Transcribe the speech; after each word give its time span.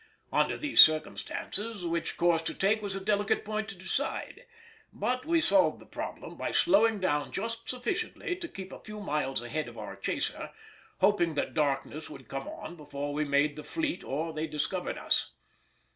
Under 0.33 0.57
these 0.57 0.79
circumstances 0.81 1.85
what 1.85 2.17
course 2.17 2.41
to 2.41 2.55
take 2.55 2.81
was 2.81 2.95
a 2.95 2.99
delicate 3.05 3.45
point 3.45 3.67
to 3.69 3.75
decide, 3.77 4.47
but 4.91 5.27
we 5.27 5.39
solved 5.39 5.77
the 5.77 5.85
problem 5.85 6.37
by 6.37 6.49
slowing 6.49 6.99
down 6.99 7.31
just 7.31 7.69
sufficiently 7.69 8.35
to 8.37 8.47
keep 8.47 8.71
a 8.73 8.79
few 8.79 8.99
miles 8.99 9.43
ahead 9.43 9.67
of 9.67 9.77
our 9.77 9.95
chaser, 9.95 10.51
hoping 11.01 11.35
that 11.35 11.53
darkness 11.53 12.09
would 12.09 12.27
come 12.27 12.47
on 12.47 12.75
before 12.75 13.13
we 13.13 13.25
made 13.25 13.55
the 13.55 13.63
fleet 13.63 14.03
or 14.03 14.33
they 14.33 14.47
discovered 14.47 14.97
us. 14.97 15.33